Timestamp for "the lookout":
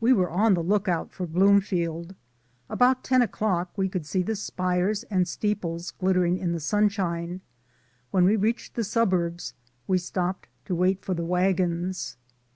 0.54-1.10